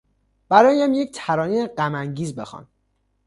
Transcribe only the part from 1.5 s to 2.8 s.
غمانگیز بخوان.